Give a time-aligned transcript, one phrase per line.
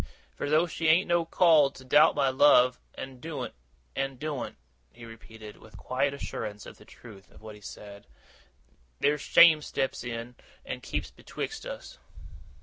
[0.33, 3.53] For though she ain't no call to doubt my love, and doen't
[3.95, 4.57] and doen't,'
[4.91, 8.07] he repeated, with a quiet assurance of the truth of what he said,
[8.99, 10.33] 'there's shame steps in,
[10.65, 11.99] and keeps betwixt us.